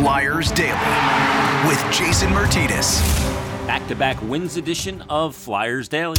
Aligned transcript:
Flyers 0.00 0.50
Daily 0.52 0.72
with 1.68 1.78
Jason 1.92 2.32
Martinez. 2.32 3.02
Back 3.66 3.86
to 3.88 3.94
back 3.94 4.16
wins 4.22 4.56
edition 4.56 5.02
of 5.10 5.36
Flyers 5.36 5.88
Daily. 5.88 6.16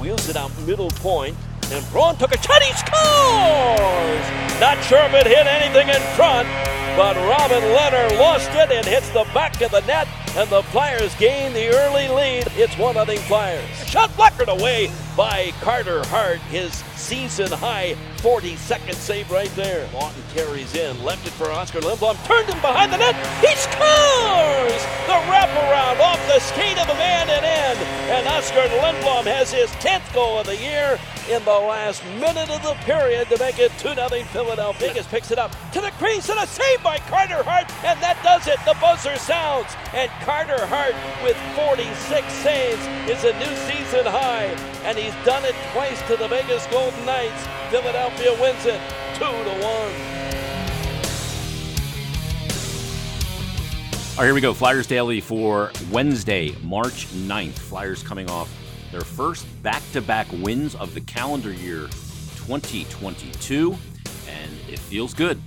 Wheels 0.00 0.28
it 0.28 0.34
out 0.34 0.50
middle 0.66 0.90
point, 0.90 1.36
and 1.70 1.88
Braun 1.92 2.16
took 2.16 2.34
a 2.34 2.42
shot. 2.42 2.60
He 2.60 2.72
scores! 2.72 4.60
Not 4.60 4.82
sure 4.82 4.98
if 5.04 5.14
it 5.14 5.28
hit 5.28 5.46
anything 5.46 5.88
in 5.88 6.00
front, 6.16 6.48
but 6.96 7.14
Robin 7.14 7.62
Lehner 7.62 8.18
lost 8.18 8.50
it 8.50 8.72
and 8.72 8.84
hits 8.84 9.08
the 9.10 9.24
back 9.32 9.60
of 9.60 9.70
the 9.70 9.82
net, 9.82 10.08
and 10.36 10.50
the 10.50 10.62
Flyers 10.64 11.14
gain 11.14 11.54
the 11.54 11.68
early 11.68 12.08
lead. 12.08 12.46
It's 12.56 12.76
1 12.76 12.94
0 12.94 13.06
Flyers. 13.20 13.88
Shot 13.88 14.14
blocked 14.16 14.46
away 14.46 14.90
by 15.16 15.52
Carter 15.62 16.04
Hart, 16.08 16.40
his 16.52 16.74
season 16.94 17.50
high 17.50 17.96
42nd 18.18 18.94
save 18.94 19.30
right 19.30 19.50
there. 19.56 19.86
Laughton 19.88 20.34
carries 20.34 20.74
in, 20.74 21.02
left 21.02 21.26
it 21.26 21.32
for 21.32 21.50
Oscar 21.50 21.80
Lindblom, 21.80 22.22
turned 22.26 22.50
him 22.50 22.60
behind 22.60 22.92
the 22.92 22.98
net. 22.98 23.16
He 23.40 23.54
scores! 23.56 24.82
The 25.08 25.16
wraparound 25.32 26.00
off 26.00 26.20
the 26.28 26.38
skate 26.40 26.78
of 26.78 26.86
the 26.86 26.94
man 26.94 27.30
and 27.30 27.44
in, 27.44 27.86
and 28.10 28.28
Oscar 28.28 28.68
Lindblom 28.82 29.24
has 29.24 29.50
his 29.50 29.70
10th 29.76 30.12
goal 30.12 30.38
of 30.38 30.46
the 30.46 30.56
year 30.56 30.98
in 31.28 31.44
the 31.44 31.50
last 31.50 32.04
minute 32.20 32.48
of 32.50 32.62
the 32.62 32.74
period 32.84 33.28
to 33.28 33.38
make 33.38 33.58
it 33.58 33.72
2 33.78 33.94
0 33.94 34.08
Philadelphia. 34.30 34.88
Vegas 34.88 35.06
picks 35.06 35.30
it 35.30 35.38
up 35.38 35.50
to 35.72 35.80
the 35.80 35.90
crease 35.92 36.28
and 36.28 36.38
a 36.38 36.46
save 36.46 36.82
by 36.82 36.98
Carter 36.98 37.42
Hart, 37.42 37.66
and 37.84 38.00
that 38.00 38.16
does 38.22 38.46
it. 38.46 38.58
The 38.64 38.76
buzzer 38.80 39.16
sounds, 39.16 39.74
and 39.92 40.10
Carter 40.22 40.64
Hart 40.66 40.94
with 41.24 41.36
46 41.56 42.32
saves 42.32 42.80
is 43.10 43.24
a 43.24 43.32
new 43.38 43.54
season 43.66 44.06
high, 44.06 44.46
and 44.84 44.96
he's 44.96 45.14
done 45.24 45.44
it 45.44 45.54
twice 45.72 46.00
to 46.06 46.16
the 46.16 46.28
Vegas 46.28 46.66
Golden 46.68 47.04
Knights. 47.04 47.46
Philadelphia 47.70 48.32
wins 48.40 48.64
it 48.66 48.80
2 49.14 49.24
to 49.24 49.26
1. 49.26 50.16
All 54.16 54.22
right, 54.22 54.28
here 54.28 54.34
we 54.34 54.40
go. 54.40 54.54
Flyers 54.54 54.86
Daily 54.86 55.20
for 55.20 55.72
Wednesday, 55.90 56.54
March 56.62 57.06
9th. 57.08 57.58
Flyers 57.58 58.02
coming 58.02 58.30
off 58.30 58.48
their 58.96 59.04
first 59.04 59.46
back 59.62 59.82
to 59.92 60.00
back 60.00 60.26
wins 60.32 60.74
of 60.76 60.94
the 60.94 61.00
calendar 61.02 61.52
year 61.52 61.82
2022, 62.46 63.76
and 64.26 64.50
it 64.70 64.78
feels 64.78 65.12
good. 65.12 65.38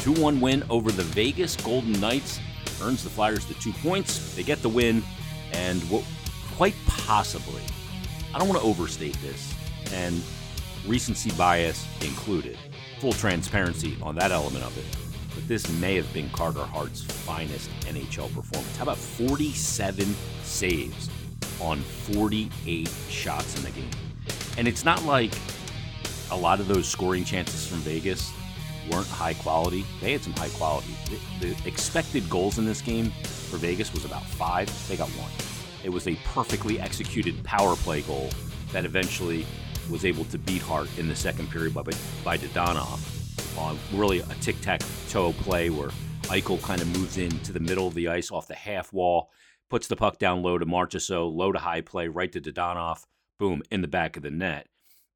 2 0.00 0.12
1 0.12 0.38
win 0.42 0.62
over 0.68 0.92
the 0.92 1.02
Vegas 1.04 1.56
Golden 1.56 1.98
Knights 1.98 2.38
earns 2.82 3.02
the 3.02 3.08
Flyers 3.08 3.46
the 3.46 3.54
two 3.54 3.72
points. 3.72 4.34
They 4.34 4.42
get 4.42 4.60
the 4.60 4.68
win, 4.68 5.02
and 5.54 5.80
what 5.84 6.04
quite 6.54 6.74
possibly, 6.86 7.62
I 8.34 8.38
don't 8.38 8.46
want 8.46 8.60
to 8.60 8.66
overstate 8.66 9.16
this, 9.22 9.54
and 9.94 10.22
recency 10.86 11.30
bias 11.30 11.88
included. 12.02 12.58
Full 13.00 13.14
transparency 13.14 13.96
on 14.02 14.16
that 14.16 14.32
element 14.32 14.66
of 14.66 14.76
it. 14.76 14.84
But 15.34 15.48
this 15.48 15.66
may 15.80 15.94
have 15.94 16.12
been 16.12 16.28
Carter 16.28 16.64
Hart's 16.64 17.02
finest 17.02 17.70
NHL 17.86 18.34
performance. 18.34 18.76
How 18.76 18.82
about 18.82 18.98
47 18.98 20.14
saves 20.42 21.08
on 21.62 21.80
48 21.80 22.90
shots 23.08 23.56
in 23.56 23.62
the 23.62 23.70
game? 23.70 23.90
And 24.58 24.68
it's 24.68 24.84
not 24.84 25.04
like 25.04 25.32
a 26.30 26.36
lot 26.36 26.60
of 26.60 26.68
those 26.68 26.88
scoring 26.88 27.24
chances 27.24 27.66
from 27.66 27.78
Vegas 27.78 28.32
weren't 28.90 29.06
high 29.06 29.34
quality. 29.34 29.84
They 30.00 30.12
had 30.12 30.22
some 30.22 30.32
high 30.34 30.48
quality. 30.50 30.94
The, 31.40 31.46
the, 31.46 31.68
expected 31.68 32.28
goals 32.28 32.58
in 32.58 32.66
this 32.66 32.80
game 32.80 33.10
for 33.50 33.56
Vegas 33.56 33.92
was 33.92 34.04
about 34.04 34.24
five. 34.24 34.68
They 34.88 34.96
got 34.96 35.08
one. 35.10 35.30
It 35.84 35.90
was 35.90 36.08
a 36.08 36.16
perfectly 36.24 36.80
executed 36.80 37.42
power 37.44 37.76
play 37.76 38.02
goal 38.02 38.30
that 38.72 38.84
eventually 38.84 39.46
was 39.90 40.04
able 40.04 40.24
to 40.26 40.38
beat 40.38 40.62
Hart 40.62 40.88
in 40.98 41.08
the 41.08 41.16
second 41.16 41.50
period 41.50 41.74
by, 41.74 41.82
by 42.24 42.38
Dadonov 42.38 43.58
on 43.58 43.78
really 43.92 44.20
a 44.20 44.34
tic 44.40 44.60
tac 44.60 44.80
toe 45.08 45.32
play 45.32 45.70
where 45.70 45.90
Eichel 46.22 46.62
kind 46.62 46.80
of 46.80 46.88
moves 46.88 47.18
into 47.18 47.52
the 47.52 47.60
middle 47.60 47.86
of 47.86 47.94
the 47.94 48.08
ice 48.08 48.30
off 48.30 48.46
the 48.46 48.54
half 48.54 48.92
wall, 48.92 49.30
puts 49.72 49.86
the 49.86 49.96
puck 49.96 50.18
down 50.18 50.42
low 50.42 50.58
to 50.58 50.66
Marchessault, 50.66 51.34
low 51.34 51.50
to 51.50 51.58
high 51.58 51.80
play, 51.80 52.06
right 52.06 52.30
to 52.30 52.42
Dadonov, 52.42 53.06
boom, 53.38 53.62
in 53.70 53.80
the 53.80 53.88
back 53.88 54.18
of 54.18 54.22
the 54.22 54.30
net. 54.30 54.66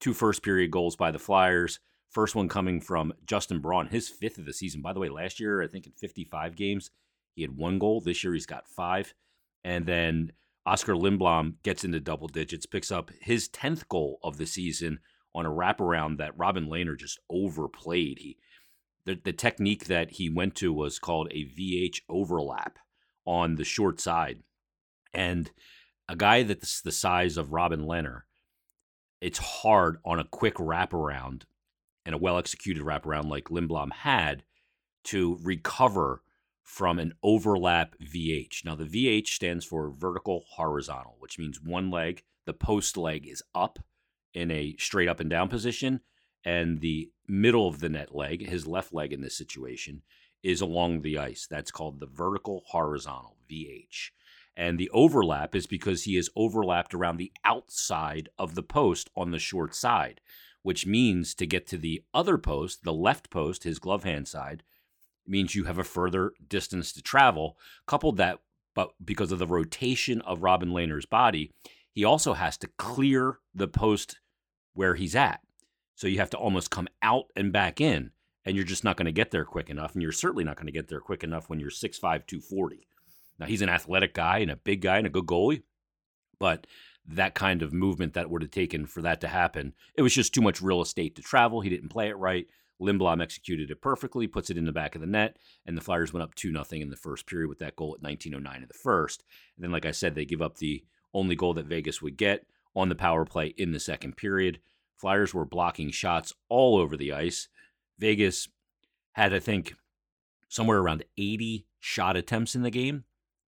Two 0.01 0.15
first 0.15 0.43
period 0.43 0.71
goals 0.71 0.97
by 0.97 1.11
the 1.11 1.19
Flyers. 1.19 1.79
First 2.09 2.35
one 2.35 2.49
coming 2.49 2.81
from 2.81 3.13
Justin 3.27 3.61
Braun, 3.61 3.89
his 3.89 4.09
fifth 4.09 4.39
of 4.39 4.47
the 4.47 4.55
season. 4.55 4.81
By 4.81 4.95
the 4.95 4.99
way, 4.99 5.11
last 5.11 5.39
year, 5.39 5.61
I 5.61 5.67
think 5.67 5.85
in 5.85 5.93
55 5.93 6.57
games, 6.57 6.89
he 7.35 7.43
had 7.43 7.55
one 7.55 7.79
goal. 7.79 8.01
This 8.01 8.25
year, 8.25 8.33
he's 8.33 8.47
got 8.47 8.67
five. 8.67 9.13
And 9.63 9.85
then 9.85 10.33
Oscar 10.65 10.95
Lindblom 10.95 11.57
gets 11.63 11.85
into 11.85 12.01
double 12.01 12.29
digits, 12.29 12.65
picks 12.65 12.91
up 12.91 13.11
his 13.21 13.51
10th 13.51 13.87
goal 13.89 14.19
of 14.25 14.39
the 14.39 14.47
season 14.47 15.01
on 15.35 15.45
a 15.45 15.51
wraparound 15.51 16.17
that 16.17 16.33
Robin 16.35 16.67
Lehner 16.67 16.99
just 16.99 17.19
overplayed. 17.29 18.21
He 18.21 18.39
the, 19.05 19.21
the 19.23 19.35
technique 19.35 19.85
that 19.85 20.13
he 20.13 20.31
went 20.31 20.55
to 20.55 20.73
was 20.73 20.99
called 20.99 21.29
a 21.31 21.45
VH 21.45 22.01
overlap 22.09 22.79
on 23.27 23.57
the 23.57 23.65
short 23.65 24.01
side. 24.01 24.43
And 25.13 25.51
a 26.09 26.17
guy 26.17 26.43
that's 26.43 26.81
the 26.81 26.93
size 26.93 27.37
of 27.37 27.53
Robin 27.53 27.81
Lehner, 27.81 28.23
it's 29.21 29.39
hard 29.39 29.99
on 30.05 30.19
a 30.19 30.25
quick 30.25 30.55
wraparound 30.55 31.43
and 32.05 32.15
a 32.15 32.19
well 32.19 32.39
executed 32.39 32.83
wraparound 32.83 33.29
like 33.29 33.45
Lindblom 33.45 33.93
had 33.93 34.45
to 35.05 35.39
recover 35.43 36.23
from 36.63 36.99
an 36.99 37.13
overlap 37.23 37.95
VH. 38.03 38.65
Now, 38.65 38.75
the 38.75 38.85
VH 38.85 39.29
stands 39.29 39.65
for 39.65 39.91
vertical 39.91 40.45
horizontal, 40.51 41.17
which 41.21 41.39
means 41.39 41.61
one 41.63 41.91
leg, 41.91 42.23
the 42.45 42.53
post 42.53 42.97
leg, 42.97 43.27
is 43.27 43.43
up 43.55 43.79
in 44.35 44.51
a 44.51 44.75
straight 44.79 45.09
up 45.09 45.21
and 45.21 45.31
down 45.31 45.49
position, 45.49 46.01
and 46.45 46.81
the 46.81 47.11
middle 47.29 47.69
of 47.69 47.81
the 47.81 47.89
net 47.89 48.15
leg, 48.15 48.49
his 48.49 48.67
left 48.67 48.93
leg 48.93 49.13
in 49.13 49.21
this 49.21 49.39
situation, 49.39 50.03
is 50.47 50.61
along 50.61 51.03
the 51.03 51.19
ice. 51.19 51.47
That's 51.51 51.73
called 51.73 51.99
the 51.99 52.07
vertical 52.07 52.63
horizontal, 52.69 53.37
VH. 53.51 54.11
And 54.57 54.79
the 54.79 54.89
overlap 54.91 55.57
is 55.57 55.67
because 55.67 56.05
he 56.05 56.17
is 56.17 56.31
overlapped 56.37 56.95
around 56.95 57.17
the 57.17 57.33
outside 57.45 58.29
of 58.39 58.55
the 58.55 58.63
post 58.63 59.11
on 59.17 59.33
the 59.33 59.41
short 59.41 59.75
side, 59.75 60.21
which 60.63 60.87
means 60.87 61.35
to 61.35 61.47
get 61.47 61.67
to 61.67 61.77
the 61.77 62.05
other 62.15 62.39
post, 62.39 62.85
the 62.85 62.93
left 62.93 63.29
post, 63.29 63.65
his 63.65 63.81
glove 63.81 64.05
hand 64.05 64.29
side, 64.29 64.63
means 65.27 65.57
you 65.57 65.65
have 65.65 65.79
a 65.79 65.85
further 65.85 66.33
distance 66.49 66.93
to 66.93 67.03
travel. 67.03 67.59
Coupled 67.87 68.17
that, 68.17 68.39
but 68.73 68.93
because 69.05 69.33
of 69.33 69.41
the 69.41 69.49
rotation 69.49 70.21
of 70.21 70.45
Robin 70.45 70.71
Lehner's 70.71 71.07
body, 71.07 71.53
he 71.91 72.05
also 72.05 72.35
has 72.35 72.57
to 72.59 72.69
clear 72.77 73.41
the 73.53 73.67
post 73.69 74.21
where 74.75 74.95
he's 74.95 75.17
at. 75.17 75.41
So 75.97 76.07
you 76.07 76.19
have 76.19 76.31
to 76.31 76.37
almost 76.37 76.71
come 76.71 76.87
out 77.03 77.27
and 77.35 77.53
back 77.53 77.81
in, 77.81 78.13
and 78.47 78.55
you're 78.55 78.65
just 78.65 78.85
not 78.85 78.97
going 78.97 79.07
to 79.07 79.13
get 79.13 79.33
there 79.33 79.45
quick 79.45 79.69
enough. 79.69 79.93
And 79.93 80.03
you're 80.03 80.13
certainly 80.13 80.45
not 80.45 80.57
going 80.57 80.67
to 80.67 80.73
get 80.73 80.89
there 80.89 81.01
quick 81.01 81.25
enough 81.25 81.51
when 81.51 81.59
you're 81.59 81.71
6'5, 81.71 82.01
240. 82.01 82.87
Now, 83.39 83.47
he's 83.47 83.61
an 83.61 83.69
athletic 83.69 84.15
guy 84.15 84.39
and 84.39 84.51
a 84.51 84.57
big 84.57 84.81
guy 84.81 84.99
and 84.99 85.07
a 85.07 85.11
good 85.11 85.27
goalie, 85.27 85.63
but 86.39 86.67
that 87.07 87.35
kind 87.35 87.61
of 87.61 87.73
movement 87.73 88.15
that 88.15 88.31
would 88.31 88.43
have 88.43 88.51
taken 88.51 88.87
for 88.87 89.03
that 89.03 89.21
to 89.21 89.29
happen, 89.29 89.75
it 89.97 90.03
was 90.03 90.15
just 90.15 90.33
too 90.33 90.41
much 90.41 90.63
real 90.63 90.81
estate 90.81 91.17
to 91.17 91.23
travel. 91.23 91.61
He 91.61 91.69
didn't 91.69 91.91
play 91.91 92.09
it 92.09 92.17
right. 92.17 92.47
Lindblom 92.81 93.23
executed 93.23 93.71
it 93.71 93.81
perfectly, 93.81 94.27
puts 94.27 94.51
it 94.51 94.59
in 94.59 94.65
the 94.65 94.73
back 94.73 94.95
of 94.95 95.01
the 95.01 95.07
net, 95.07 95.39
and 95.65 95.77
the 95.77 95.81
Flyers 95.81 96.13
went 96.13 96.23
up 96.25 96.35
2 96.35 96.53
0 96.53 96.65
in 96.73 96.91
the 96.91 96.97
first 96.97 97.27
period 97.27 97.49
with 97.49 97.59
that 97.59 97.77
goal 97.77 97.95
at 97.95 98.03
1909 98.03 98.63
in 98.63 98.69
the 98.69 98.75
first. 98.75 99.25
And 99.57 99.65
then, 99.65 99.73
like 99.73 99.87
I 99.87 99.93
said, 99.93 100.15
they 100.15 100.25
give 100.25 100.43
up 100.43 100.59
the 100.59 100.85
only 101.15 101.35
goal 101.37 101.55
that 101.55 101.67
Vegas 101.67 102.03
would 102.03 102.17
get 102.17 102.47
on 102.75 102.91
the 102.91 102.95
power 102.95 103.25
play 103.25 103.55
in 103.57 103.73
the 103.73 103.81
second 103.81 104.17
period. 104.17 104.61
Flyers 104.97 105.33
were 105.33 105.47
blocking 105.47 105.91
shots 105.91 106.35
all 106.49 106.77
over 106.77 106.97
the 106.97 107.13
ice. 107.13 107.49
Vegas 107.99 108.49
had, 109.13 109.33
I 109.33 109.41
think, 109.41 109.75
somewhere 110.49 110.79
around 110.79 111.05
80 111.17 111.67
shot 111.81 112.17
attempts 112.17 112.55
in 112.55 112.63
the 112.63 112.71
game. 112.71 113.05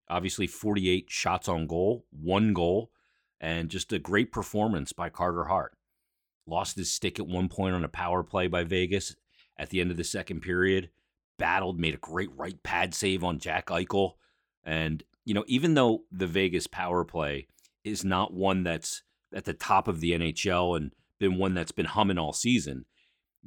Obviously, 0.09 0.47
48 0.47 1.07
shots 1.09 1.49
on 1.49 1.67
goal, 1.67 2.07
one 2.11 2.55
goal, 2.55 2.91
and 3.41 3.69
just 3.69 3.93
a 3.93 3.99
great 3.99 4.33
performance 4.33 4.93
by 4.93 5.11
Carter 5.11 5.45
Hart 5.45 5.77
lost 6.49 6.77
his 6.77 6.91
stick 6.91 7.19
at 7.19 7.27
one 7.27 7.49
point 7.49 7.75
on 7.75 7.85
a 7.85 7.89
power 7.89 8.23
play 8.23 8.47
by 8.47 8.65
Vegas 8.65 9.15
at 9.59 9.71
the 9.71 9.81
end 9.81 9.91
of 9.91 9.97
the 9.97 10.05
second 10.05 10.41
period. 10.41 10.91
Battled, 11.39 11.79
made 11.79 11.95
a 11.95 11.99
great 11.99 12.31
right 12.37 12.61
pad 12.63 12.95
save 12.95 13.23
on 13.23 13.39
Jack 13.39 13.67
Eichel. 13.67 14.15
And, 14.65 15.05
you 15.25 15.35
know, 15.35 15.45
even 15.47 15.75
though 15.75 16.03
the 16.11 16.27
Vegas 16.27 16.67
power 16.67 17.05
play 17.05 17.47
is 17.85 18.05
not 18.05 18.33
one 18.33 18.65
that's 18.65 19.03
at 19.33 19.45
the 19.45 19.53
top 19.53 19.87
of 19.87 20.01
the 20.01 20.13
NHL 20.13 20.77
and 20.77 20.93
been 21.21 21.37
one 21.39 21.55
that's 21.55 21.73
been 21.73 21.87
humming 21.87 22.19
all 22.19 22.33
season, 22.33 22.87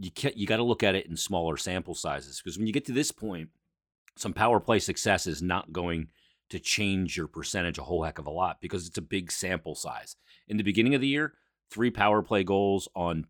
you 0.03 0.11
can't, 0.11 0.37
you 0.37 0.47
got 0.47 0.57
to 0.57 0.63
look 0.63 0.83
at 0.83 0.95
it 0.95 1.05
in 1.05 1.15
smaller 1.15 1.57
sample 1.57 1.95
sizes 1.95 2.41
because 2.41 2.57
when 2.57 2.67
you 2.67 2.73
get 2.73 2.85
to 2.85 2.91
this 2.91 3.11
point, 3.11 3.49
some 4.17 4.33
power 4.33 4.59
play 4.59 4.79
success 4.79 5.27
is 5.27 5.41
not 5.41 5.71
going 5.71 6.07
to 6.49 6.59
change 6.59 7.15
your 7.15 7.27
percentage 7.27 7.77
a 7.77 7.83
whole 7.83 8.03
heck 8.03 8.19
of 8.19 8.27
a 8.27 8.31
lot 8.31 8.59
because 8.61 8.87
it's 8.87 8.97
a 8.97 9.01
big 9.01 9.31
sample 9.31 9.75
size. 9.75 10.15
In 10.47 10.57
the 10.57 10.63
beginning 10.63 10.95
of 10.95 11.01
the 11.01 11.07
year, 11.07 11.33
three 11.69 11.91
power 11.91 12.21
play 12.21 12.43
goals 12.43 12.89
on 12.95 13.25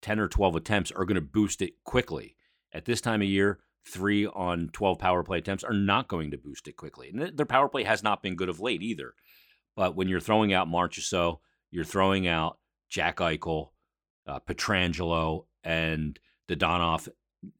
10 0.00 0.18
or 0.18 0.28
12 0.28 0.56
attempts 0.56 0.90
are 0.90 1.04
going 1.04 1.16
to 1.16 1.20
boost 1.20 1.60
it 1.60 1.74
quickly. 1.84 2.36
At 2.72 2.86
this 2.86 3.00
time 3.00 3.20
of 3.20 3.28
year, 3.28 3.60
three 3.86 4.26
on 4.26 4.70
12 4.72 4.98
power 4.98 5.22
play 5.22 5.38
attempts 5.38 5.64
are 5.64 5.74
not 5.74 6.08
going 6.08 6.30
to 6.30 6.38
boost 6.38 6.66
it 6.66 6.76
quickly. 6.76 7.10
And 7.10 7.36
their 7.36 7.46
power 7.46 7.68
play 7.68 7.84
has 7.84 8.02
not 8.02 8.22
been 8.22 8.36
good 8.36 8.48
of 8.48 8.60
late 8.60 8.82
either. 8.82 9.14
But 9.76 9.94
when 9.94 10.08
you're 10.08 10.20
throwing 10.20 10.52
out 10.52 10.68
Marchessault, 10.68 11.38
you're 11.70 11.84
throwing 11.84 12.26
out 12.26 12.58
Jack 12.88 13.18
Eichel, 13.18 13.70
uh, 14.26 14.40
Pietrangelo, 14.40 15.44
and 15.64 16.18
Dadonov 16.48 17.08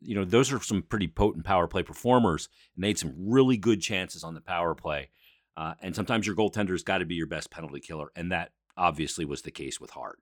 you 0.00 0.14
know, 0.14 0.24
those 0.24 0.52
are 0.52 0.60
some 0.60 0.82
pretty 0.82 1.08
potent 1.08 1.44
power 1.44 1.66
play 1.66 1.82
performers, 1.82 2.48
and 2.74 2.84
they 2.84 2.88
had 2.88 2.98
some 2.98 3.14
really 3.18 3.56
good 3.56 3.80
chances 3.80 4.22
on 4.22 4.34
the 4.34 4.40
power 4.40 4.74
play. 4.74 5.10
Uh, 5.56 5.74
and 5.82 5.94
sometimes 5.94 6.26
your 6.26 6.36
goaltender's 6.36 6.82
got 6.82 6.98
to 6.98 7.04
be 7.04 7.14
your 7.14 7.26
best 7.26 7.50
penalty 7.50 7.80
killer, 7.80 8.10
and 8.16 8.30
that 8.32 8.52
obviously 8.76 9.24
was 9.24 9.42
the 9.42 9.50
case 9.50 9.80
with 9.80 9.90
Hart. 9.90 10.18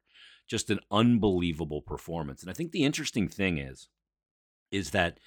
Just 0.48 0.70
an 0.70 0.80
unbelievable 0.90 1.82
performance. 1.82 2.42
And 2.42 2.50
I 2.50 2.54
think 2.54 2.72
the 2.72 2.84
interesting 2.84 3.28
thing 3.28 3.58
is, 3.58 3.88
is 4.72 4.90
that, 4.90 5.20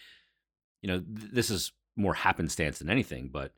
you 0.81 0.88
know, 0.88 1.00
th- 1.00 1.31
this 1.31 1.50
is 1.50 1.71
more 1.95 2.15
happenstance 2.15 2.79
than 2.79 2.89
anything, 2.89 3.29
but 3.31 3.53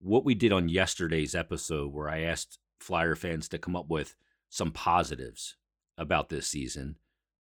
what 0.00 0.24
we 0.24 0.34
did 0.34 0.52
on 0.52 0.68
yesterday's 0.68 1.34
episode, 1.34 1.92
where 1.92 2.08
I 2.08 2.20
asked 2.20 2.58
Flyer 2.78 3.16
fans 3.16 3.48
to 3.48 3.58
come 3.58 3.74
up 3.74 3.88
with 3.88 4.14
some 4.48 4.70
positives 4.70 5.56
about 5.98 6.28
this 6.28 6.46
season, 6.46 6.96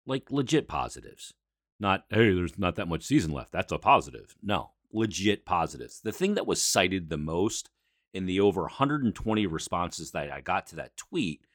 like 0.09 0.31
legit 0.31 0.67
positives. 0.67 1.33
Not, 1.79 2.03
hey, 2.09 2.33
there's 2.33 2.57
not 2.57 2.75
that 2.75 2.89
much 2.89 3.03
season 3.03 3.31
left. 3.31 3.53
That's 3.53 3.71
a 3.71 3.77
positive. 3.77 4.35
No, 4.43 4.71
legit 4.91 5.45
positives. 5.45 6.01
The 6.03 6.11
thing 6.11 6.33
that 6.33 6.47
was 6.47 6.61
cited 6.61 7.09
the 7.09 7.17
most 7.17 7.69
in 8.13 8.25
the 8.25 8.39
over 8.39 8.61
120 8.61 9.45
responses 9.45 10.11
that 10.11 10.31
I 10.31 10.41
got 10.41 10.67
to 10.67 10.75
that 10.77 10.97
tweet 10.97 11.45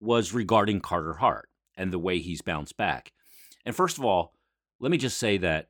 was 0.00 0.32
regarding 0.32 0.80
Carter 0.80 1.14
Hart 1.14 1.50
and 1.76 1.92
the 1.92 1.98
way 1.98 2.20
he's 2.20 2.40
bounced 2.40 2.76
back. 2.76 3.12
And 3.66 3.74
first 3.74 3.98
of 3.98 4.04
all, 4.04 4.32
let 4.80 4.90
me 4.90 4.96
just 4.96 5.18
say 5.18 5.36
that 5.38 5.68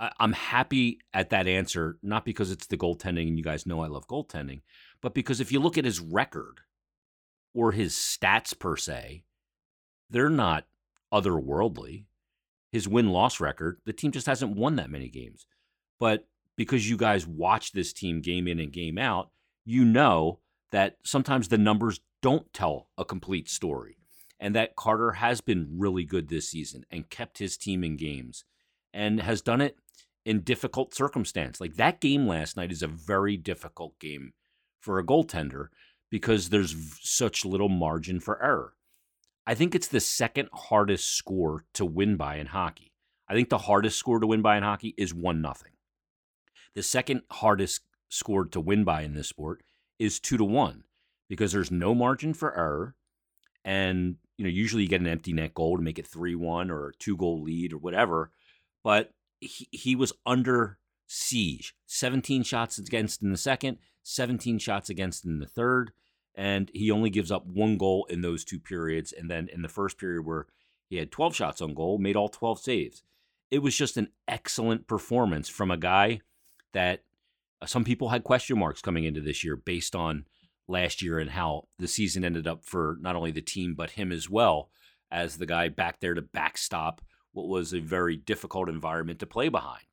I'm 0.00 0.32
happy 0.32 0.98
at 1.12 1.30
that 1.30 1.46
answer, 1.46 1.98
not 2.02 2.24
because 2.24 2.50
it's 2.50 2.66
the 2.66 2.76
goaltending, 2.76 3.28
and 3.28 3.38
you 3.38 3.44
guys 3.44 3.66
know 3.66 3.80
I 3.80 3.86
love 3.86 4.08
goaltending, 4.08 4.62
but 5.00 5.14
because 5.14 5.40
if 5.40 5.52
you 5.52 5.60
look 5.60 5.78
at 5.78 5.84
his 5.84 6.00
record 6.00 6.62
or 7.54 7.70
his 7.70 7.94
stats 7.94 8.58
per 8.58 8.76
se, 8.76 9.22
they're 10.14 10.30
not 10.30 10.64
otherworldly. 11.12 12.04
His 12.70 12.88
win 12.88 13.10
loss 13.10 13.40
record, 13.40 13.80
the 13.84 13.92
team 13.92 14.12
just 14.12 14.26
hasn't 14.26 14.56
won 14.56 14.76
that 14.76 14.90
many 14.90 15.08
games. 15.08 15.44
But 15.98 16.28
because 16.56 16.88
you 16.88 16.96
guys 16.96 17.26
watch 17.26 17.72
this 17.72 17.92
team 17.92 18.20
game 18.20 18.46
in 18.46 18.60
and 18.60 18.72
game 18.72 18.96
out, 18.96 19.30
you 19.64 19.84
know 19.84 20.38
that 20.70 20.98
sometimes 21.04 21.48
the 21.48 21.58
numbers 21.58 22.00
don't 22.22 22.52
tell 22.52 22.88
a 22.96 23.04
complete 23.04 23.48
story. 23.48 23.96
And 24.38 24.54
that 24.54 24.76
Carter 24.76 25.12
has 25.12 25.40
been 25.40 25.68
really 25.78 26.04
good 26.04 26.28
this 26.28 26.48
season 26.48 26.84
and 26.90 27.10
kept 27.10 27.38
his 27.38 27.56
team 27.56 27.82
in 27.82 27.96
games 27.96 28.44
and 28.92 29.20
has 29.20 29.42
done 29.42 29.60
it 29.60 29.78
in 30.24 30.40
difficult 30.40 30.94
circumstance. 30.94 31.60
Like 31.60 31.74
that 31.74 32.00
game 32.00 32.26
last 32.26 32.56
night 32.56 32.70
is 32.70 32.82
a 32.82 32.88
very 32.88 33.36
difficult 33.36 33.98
game 33.98 34.32
for 34.80 34.98
a 34.98 35.04
goaltender 35.04 35.68
because 36.10 36.50
there's 36.50 36.76
such 37.00 37.44
little 37.44 37.68
margin 37.68 38.20
for 38.20 38.42
error. 38.42 38.74
I 39.46 39.54
think 39.54 39.74
it's 39.74 39.88
the 39.88 40.00
second 40.00 40.48
hardest 40.52 41.10
score 41.14 41.64
to 41.74 41.84
win 41.84 42.16
by 42.16 42.36
in 42.36 42.46
hockey. 42.46 42.92
I 43.28 43.34
think 43.34 43.48
the 43.48 43.58
hardest 43.58 43.98
score 43.98 44.20
to 44.20 44.26
win 44.26 44.42
by 44.42 44.56
in 44.56 44.62
hockey 44.62 44.94
is 44.96 45.14
1 45.14 45.40
nothing. 45.40 45.72
The 46.74 46.82
second 46.82 47.22
hardest 47.30 47.82
score 48.08 48.46
to 48.46 48.60
win 48.60 48.84
by 48.84 49.02
in 49.02 49.14
this 49.14 49.28
sport 49.28 49.62
is 49.98 50.20
2 50.20 50.38
to 50.38 50.44
1 50.44 50.84
because 51.28 51.52
there's 51.52 51.70
no 51.70 51.94
margin 51.94 52.34
for 52.34 52.56
error 52.56 52.94
and 53.64 54.16
you 54.36 54.44
know 54.44 54.50
usually 54.50 54.82
you 54.82 54.88
get 54.88 55.00
an 55.00 55.06
empty 55.06 55.32
net 55.32 55.54
goal 55.54 55.76
to 55.76 55.82
make 55.82 55.98
it 55.98 56.10
3-1 56.10 56.70
or 56.70 56.88
a 56.88 56.94
two 56.94 57.16
goal 57.16 57.42
lead 57.42 57.72
or 57.72 57.78
whatever 57.78 58.30
but 58.82 59.10
he, 59.40 59.68
he 59.70 59.96
was 59.96 60.12
under 60.26 60.78
siege 61.06 61.74
17 61.86 62.42
shots 62.42 62.78
against 62.78 63.22
in 63.22 63.30
the 63.30 63.36
second 63.36 63.78
17 64.02 64.58
shots 64.58 64.90
against 64.90 65.24
in 65.24 65.38
the 65.38 65.46
third 65.46 65.92
and 66.34 66.70
he 66.74 66.90
only 66.90 67.10
gives 67.10 67.30
up 67.30 67.46
one 67.46 67.76
goal 67.76 68.06
in 68.10 68.20
those 68.20 68.44
two 68.44 68.58
periods 68.58 69.12
and 69.12 69.30
then 69.30 69.48
in 69.52 69.62
the 69.62 69.68
first 69.68 69.98
period 69.98 70.24
where 70.24 70.46
he 70.88 70.96
had 70.96 71.10
12 71.10 71.34
shots 71.34 71.60
on 71.60 71.74
goal 71.74 71.98
made 71.98 72.16
all 72.16 72.28
12 72.28 72.58
saves 72.60 73.02
it 73.50 73.58
was 73.58 73.76
just 73.76 73.96
an 73.96 74.08
excellent 74.26 74.86
performance 74.86 75.48
from 75.48 75.70
a 75.70 75.76
guy 75.76 76.20
that 76.72 77.02
uh, 77.62 77.66
some 77.66 77.84
people 77.84 78.08
had 78.08 78.24
question 78.24 78.58
marks 78.58 78.82
coming 78.82 79.04
into 79.04 79.20
this 79.20 79.44
year 79.44 79.56
based 79.56 79.94
on 79.94 80.24
last 80.66 81.02
year 81.02 81.18
and 81.18 81.30
how 81.30 81.68
the 81.78 81.88
season 81.88 82.24
ended 82.24 82.46
up 82.46 82.64
for 82.64 82.96
not 83.00 83.16
only 83.16 83.30
the 83.30 83.40
team 83.40 83.74
but 83.74 83.90
him 83.90 84.10
as 84.10 84.28
well 84.28 84.70
as 85.10 85.36
the 85.36 85.46
guy 85.46 85.68
back 85.68 86.00
there 86.00 86.14
to 86.14 86.22
backstop 86.22 87.00
what 87.32 87.48
was 87.48 87.74
a 87.74 87.80
very 87.80 88.16
difficult 88.16 88.68
environment 88.68 89.18
to 89.18 89.26
play 89.26 89.48
behind. 89.48 89.84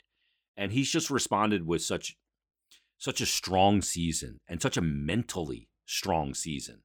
And 0.55 0.71
he's 0.71 0.89
just 0.89 1.09
responded 1.09 1.65
with 1.65 1.81
such 1.81 2.15
such 2.97 3.19
a 3.19 3.25
strong 3.25 3.81
season 3.81 4.39
and 4.47 4.61
such 4.61 4.77
a 4.77 4.81
mentally 4.81 5.67
strong 5.85 6.33
season. 6.33 6.79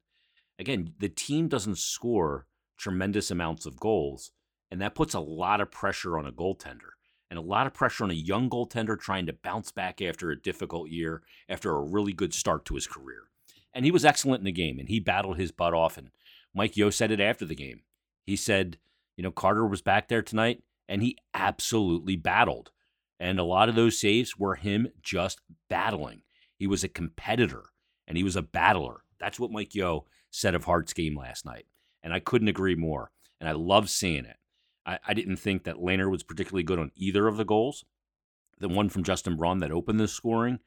Again, 0.59 0.93
the 0.99 1.09
team 1.09 1.47
doesn't 1.47 1.77
score 1.77 2.47
tremendous 2.77 3.31
amounts 3.31 3.65
of 3.65 3.79
goals, 3.79 4.31
and 4.71 4.81
that 4.81 4.95
puts 4.95 5.13
a 5.13 5.19
lot 5.19 5.61
of 5.61 5.71
pressure 5.71 6.17
on 6.17 6.25
a 6.25 6.31
goaltender 6.31 6.91
and 7.29 7.37
a 7.37 7.41
lot 7.41 7.67
of 7.67 7.73
pressure 7.73 8.03
on 8.03 8.11
a 8.11 8.15
young 8.15 8.49
goaltender 8.49 8.97
trying 8.97 9.25
to 9.25 9.33
bounce 9.33 9.71
back 9.71 10.01
after 10.01 10.31
a 10.31 10.41
difficult 10.41 10.89
year, 10.89 11.21
after 11.49 11.75
a 11.75 11.81
really 11.81 12.13
good 12.13 12.33
start 12.33 12.65
to 12.65 12.75
his 12.75 12.87
career. 12.87 13.29
And 13.73 13.85
he 13.85 13.91
was 13.91 14.05
excellent 14.05 14.41
in 14.41 14.45
the 14.45 14.51
game, 14.51 14.79
and 14.79 14.87
he 14.87 14.99
battled 14.99 15.37
his 15.37 15.51
butt 15.51 15.73
off. 15.73 15.97
And 15.97 16.09
Mike 16.53 16.77
Yeo 16.77 16.89
said 16.89 17.11
it 17.11 17.19
after 17.19 17.45
the 17.45 17.55
game. 17.55 17.81
He 18.25 18.35
said, 18.35 18.77
you 19.15 19.23
know, 19.23 19.31
Carter 19.31 19.65
was 19.65 19.81
back 19.81 20.07
there 20.07 20.21
tonight 20.21 20.63
and 20.87 21.01
he 21.01 21.17
absolutely 21.33 22.15
battled. 22.15 22.71
And 23.19 23.39
a 23.39 23.43
lot 23.43 23.67
of 23.67 23.75
those 23.75 23.99
saves 23.99 24.37
were 24.37 24.55
him 24.55 24.89
just 25.01 25.41
battling. 25.69 26.21
He 26.55 26.67
was 26.67 26.83
a 26.83 26.89
competitor 26.89 27.65
and 28.07 28.17
he 28.17 28.23
was 28.23 28.35
a 28.35 28.41
battler. 28.41 29.03
That's 29.19 29.39
what 29.39 29.51
Mike 29.51 29.75
Yeo 29.75 30.05
said 30.31 30.55
of 30.55 30.65
Hart's 30.65 30.93
game 30.93 31.17
last 31.17 31.45
night. 31.45 31.65
And 32.03 32.13
I 32.13 32.19
couldn't 32.19 32.47
agree 32.47 32.75
more. 32.75 33.11
And 33.39 33.49
I 33.49 33.53
love 33.53 33.89
seeing 33.89 34.25
it. 34.25 34.37
I, 34.85 34.99
I 35.07 35.13
didn't 35.13 35.37
think 35.37 35.63
that 35.63 35.77
Lehner 35.77 36.09
was 36.09 36.23
particularly 36.23 36.63
good 36.63 36.79
on 36.79 36.91
either 36.95 37.27
of 37.27 37.37
the 37.37 37.45
goals. 37.45 37.83
The 38.59 38.69
one 38.69 38.89
from 38.89 39.03
Justin 39.03 39.35
Braun 39.35 39.59
that 39.59 39.71
opened 39.71 39.99
the 39.99 40.07
scoring, 40.07 40.59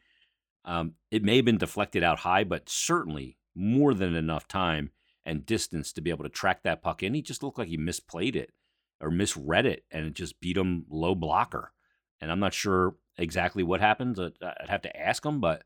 um, 0.65 0.95
it 1.11 1.25
may 1.25 1.37
have 1.37 1.45
been 1.45 1.59
deflected 1.59 2.05
out 2.05 2.21
high, 2.21 2.45
but 2.45 2.69
certainly 2.69 3.39
more 3.55 3.95
than 3.95 4.15
enough 4.15 4.47
time 4.47 4.91
and 5.25 5.47
distance 5.47 5.93
to 5.93 6.01
be 6.01 6.11
able 6.11 6.25
to 6.25 6.31
track 6.31 6.63
that 6.63 6.83
puck 6.83 7.03
in. 7.03 7.15
He 7.15 7.23
just 7.23 7.43
looked 7.43 7.59
like 7.59 7.69
he 7.69 7.79
misplayed 7.79 8.37
it 8.37 8.53
or 9.01 9.11
misread 9.11 9.67
it 9.67 9.85
and 9.91 10.07
it 10.07 10.15
just 10.15 10.41
beat 10.41 10.57
him 10.57 10.85
low 10.89 11.15
blocker. 11.15 11.73
And 12.21 12.31
I'm 12.31 12.41
not 12.41 12.55
sure 12.55 12.97
exactly 13.17 13.63
what 13.63 13.81
happened. 13.81 14.19
I'd 14.21 14.69
have 14.69 14.83
to 14.83 14.97
ask 14.97 15.25
him, 15.25 15.41
but 15.41 15.65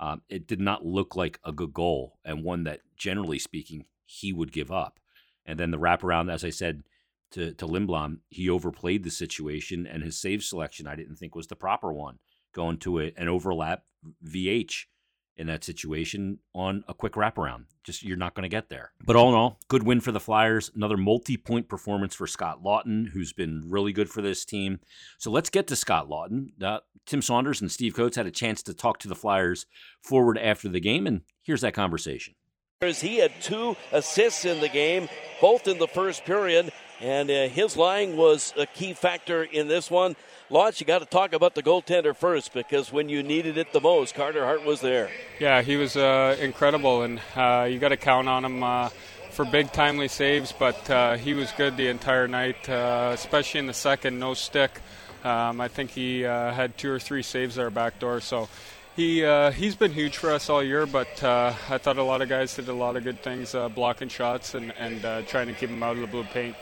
um, 0.00 0.22
it 0.30 0.46
did 0.46 0.60
not 0.60 0.84
look 0.84 1.14
like 1.14 1.38
a 1.44 1.52
good 1.52 1.74
goal 1.74 2.18
and 2.24 2.42
one 2.42 2.64
that, 2.64 2.80
generally 2.96 3.38
speaking, 3.38 3.84
he 4.06 4.32
would 4.32 4.50
give 4.50 4.72
up. 4.72 4.98
And 5.44 5.60
then 5.60 5.70
the 5.70 5.78
wraparound, 5.78 6.32
as 6.32 6.42
I 6.42 6.50
said 6.50 6.82
to, 7.32 7.52
to 7.52 7.66
Lindblom, 7.66 8.20
he 8.30 8.48
overplayed 8.48 9.04
the 9.04 9.10
situation 9.10 9.86
and 9.86 10.02
his 10.02 10.18
save 10.18 10.42
selection 10.42 10.86
I 10.86 10.96
didn't 10.96 11.16
think 11.16 11.34
was 11.34 11.48
the 11.48 11.54
proper 11.54 11.92
one, 11.92 12.18
going 12.54 12.78
to 12.78 12.98
a, 12.98 13.12
an 13.16 13.28
overlap 13.28 13.84
VH 14.26 14.86
in 15.40 15.46
that 15.48 15.64
situation 15.64 16.38
on 16.54 16.84
a 16.86 16.94
quick 16.94 17.14
wraparound. 17.14 17.64
Just 17.82 18.02
you're 18.02 18.16
not 18.16 18.34
going 18.34 18.42
to 18.42 18.48
get 18.48 18.68
there. 18.68 18.92
But 19.04 19.16
all 19.16 19.30
in 19.30 19.34
all, 19.34 19.58
good 19.68 19.82
win 19.82 20.00
for 20.00 20.12
the 20.12 20.20
Flyers. 20.20 20.70
Another 20.76 20.98
multi-point 20.98 21.68
performance 21.68 22.14
for 22.14 22.26
Scott 22.26 22.62
Laughton, 22.62 23.08
who's 23.08 23.32
been 23.32 23.64
really 23.66 23.92
good 23.92 24.10
for 24.10 24.20
this 24.20 24.44
team. 24.44 24.80
So 25.18 25.30
let's 25.30 25.50
get 25.50 25.66
to 25.68 25.76
Scott 25.76 26.08
Laughton. 26.08 26.62
Uh, 26.62 26.80
Tim 27.06 27.22
Saunders 27.22 27.60
and 27.60 27.72
Steve 27.72 27.94
Coates 27.94 28.16
had 28.16 28.26
a 28.26 28.30
chance 28.30 28.62
to 28.64 28.74
talk 28.74 28.98
to 28.98 29.08
the 29.08 29.16
Flyers 29.16 29.66
forward 30.02 30.38
after 30.38 30.68
the 30.68 30.78
game, 30.78 31.06
and 31.06 31.22
here's 31.42 31.62
that 31.62 31.74
conversation. 31.74 32.34
He 32.82 33.16
had 33.16 33.32
two 33.42 33.76
assists 33.92 34.44
in 34.44 34.60
the 34.60 34.68
game, 34.68 35.08
both 35.40 35.66
in 35.66 35.78
the 35.78 35.88
first 35.88 36.24
period, 36.24 36.72
and 37.00 37.30
uh, 37.30 37.48
his 37.48 37.76
line 37.76 38.16
was 38.16 38.54
a 38.56 38.66
key 38.66 38.92
factor 38.92 39.42
in 39.42 39.68
this 39.68 39.90
one. 39.90 40.16
Lawrence, 40.52 40.80
you 40.80 40.86
got 40.86 40.98
to 40.98 41.06
talk 41.06 41.32
about 41.32 41.54
the 41.54 41.62
goaltender 41.62 42.14
first 42.14 42.52
because 42.52 42.92
when 42.92 43.08
you 43.08 43.22
needed 43.22 43.56
it 43.56 43.72
the 43.72 43.80
most, 43.80 44.16
Carter 44.16 44.44
Hart 44.44 44.64
was 44.64 44.80
there. 44.80 45.08
Yeah, 45.38 45.62
he 45.62 45.76
was 45.76 45.96
uh, 45.96 46.36
incredible, 46.40 47.02
and 47.02 47.20
uh, 47.36 47.68
you 47.70 47.78
got 47.78 47.90
to 47.90 47.96
count 47.96 48.28
on 48.28 48.44
him 48.44 48.64
uh, 48.64 48.88
for 49.30 49.44
big, 49.44 49.70
timely 49.70 50.08
saves. 50.08 50.50
But 50.50 50.90
uh, 50.90 51.16
he 51.18 51.34
was 51.34 51.52
good 51.52 51.76
the 51.76 51.86
entire 51.86 52.26
night, 52.26 52.68
uh, 52.68 53.12
especially 53.14 53.60
in 53.60 53.66
the 53.66 53.72
second, 53.72 54.18
no 54.18 54.34
stick. 54.34 54.80
Um, 55.22 55.60
I 55.60 55.68
think 55.68 55.90
he 55.90 56.24
uh, 56.24 56.52
had 56.52 56.76
two 56.76 56.90
or 56.90 56.98
three 56.98 57.22
saves 57.22 57.54
there 57.54 57.70
back 57.70 58.00
door, 58.00 58.20
so 58.20 58.48
he 58.96 59.20
he's 59.52 59.76
been 59.76 59.92
huge 59.92 60.16
for 60.16 60.32
us 60.32 60.50
all 60.50 60.64
year. 60.64 60.84
But 60.84 61.22
I 61.22 61.78
thought 61.78 61.96
a 61.96 62.02
lot 62.02 62.22
of 62.22 62.28
guys 62.28 62.56
did 62.56 62.68
a 62.68 62.74
lot 62.74 62.96
of 62.96 63.04
good 63.04 63.22
things, 63.22 63.54
blocking 63.76 64.08
shots 64.08 64.56
and, 64.56 64.72
and 64.72 65.28
trying 65.28 65.46
to 65.46 65.52
keep 65.52 65.70
him 65.70 65.84
out 65.84 65.94
of 65.94 66.00
the 66.00 66.08
blue 66.08 66.24
paint. 66.24 66.56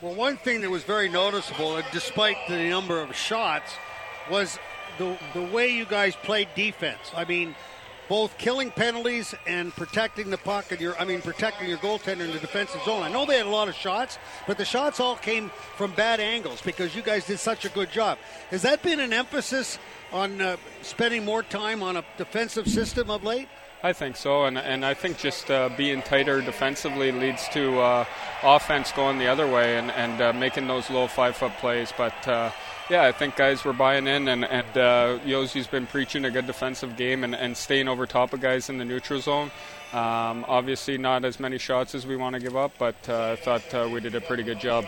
Well, 0.00 0.14
one 0.14 0.36
thing 0.36 0.60
that 0.60 0.70
was 0.70 0.84
very 0.84 1.08
noticeable, 1.08 1.80
despite 1.92 2.36
the 2.48 2.68
number 2.68 3.00
of 3.00 3.16
shots, 3.16 3.72
was 4.30 4.58
the 4.98 5.18
the 5.34 5.42
way 5.42 5.74
you 5.74 5.84
guys 5.86 6.14
played 6.14 6.48
defense. 6.54 7.10
I 7.16 7.24
mean, 7.24 7.54
both 8.08 8.38
killing 8.38 8.70
penalties 8.70 9.34
and 9.46 9.72
protecting 9.72 10.30
the 10.30 10.38
puck 10.38 10.70
and 10.70 10.80
your 10.80 10.96
I 10.98 11.04
mean 11.04 11.20
protecting 11.20 11.68
your 11.68 11.78
goaltender 11.78 12.20
in 12.20 12.32
the 12.32 12.38
defensive 12.38 12.82
zone. 12.84 13.02
I 13.02 13.10
know 13.10 13.26
they 13.26 13.38
had 13.38 13.46
a 13.46 13.50
lot 13.50 13.68
of 13.68 13.74
shots, 13.74 14.18
but 14.46 14.56
the 14.56 14.64
shots 14.64 15.00
all 15.00 15.16
came 15.16 15.50
from 15.76 15.92
bad 15.92 16.20
angles 16.20 16.62
because 16.62 16.94
you 16.94 17.02
guys 17.02 17.26
did 17.26 17.38
such 17.38 17.64
a 17.64 17.68
good 17.68 17.90
job. 17.90 18.18
Has 18.50 18.62
that 18.62 18.82
been 18.82 19.00
an 19.00 19.12
emphasis 19.12 19.78
on 20.12 20.40
uh, 20.40 20.56
spending 20.82 21.24
more 21.24 21.42
time 21.42 21.82
on 21.82 21.96
a 21.96 22.04
defensive 22.16 22.68
system 22.68 23.10
of 23.10 23.24
late? 23.24 23.48
I 23.82 23.92
think 23.92 24.16
so, 24.16 24.44
and 24.44 24.58
and 24.58 24.84
I 24.84 24.94
think 24.94 25.18
just 25.18 25.50
uh, 25.50 25.68
being 25.76 26.02
tighter 26.02 26.40
defensively 26.40 27.12
leads 27.12 27.48
to 27.50 27.78
uh, 27.78 28.04
offense 28.42 28.90
going 28.90 29.18
the 29.18 29.28
other 29.28 29.46
way 29.46 29.78
and 29.78 29.92
and 29.92 30.20
uh, 30.20 30.32
making 30.32 30.66
those 30.66 30.90
low 30.90 31.06
five 31.06 31.36
foot 31.36 31.52
plays. 31.60 31.92
But 31.96 32.26
uh, 32.26 32.50
yeah, 32.90 33.04
I 33.04 33.12
think 33.12 33.36
guys 33.36 33.64
were 33.64 33.72
buying 33.72 34.08
in, 34.08 34.26
and 34.26 34.44
and 34.44 34.76
uh, 34.76 35.18
Josi's 35.24 35.68
been 35.68 35.86
preaching 35.86 36.24
a 36.24 36.30
good 36.30 36.46
defensive 36.46 36.96
game 36.96 37.22
and, 37.22 37.36
and 37.36 37.56
staying 37.56 37.86
over 37.86 38.04
top 38.04 38.32
of 38.32 38.40
guys 38.40 38.68
in 38.68 38.78
the 38.78 38.84
neutral 38.84 39.20
zone. 39.20 39.52
Um, 39.92 40.44
obviously, 40.48 40.98
not 40.98 41.24
as 41.24 41.38
many 41.38 41.56
shots 41.58 41.94
as 41.94 42.04
we 42.04 42.16
want 42.16 42.34
to 42.34 42.40
give 42.40 42.56
up, 42.56 42.72
but 42.80 42.96
uh, 43.08 43.36
I 43.46 43.58
thought 43.58 43.92
we 43.92 44.00
did 44.00 44.16
a 44.16 44.20
pretty 44.20 44.42
good 44.42 44.58
job. 44.58 44.86